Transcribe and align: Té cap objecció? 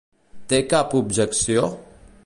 Té 0.53 0.61
cap 0.71 0.97
objecció? 1.01 1.71